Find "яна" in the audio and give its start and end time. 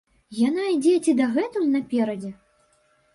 0.37-0.63